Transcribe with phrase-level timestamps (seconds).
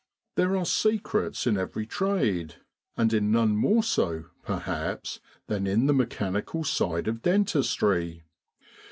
[0.35, 2.55] There are secrets in every trade,
[2.97, 8.23] and in none more so perhaps than in the mechanical side of dentistry.